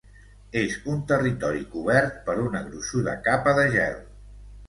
[0.61, 4.01] És un territori cobert per una gruixuda capa de gel.